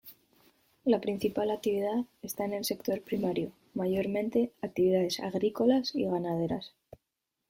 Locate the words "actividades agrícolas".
4.63-5.93